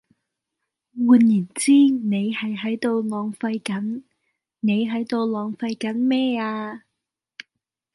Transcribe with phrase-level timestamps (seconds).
[0.97, 4.01] 換言之你係喺度浪費緊，
[4.59, 6.85] 你喺度浪費緊咩啊?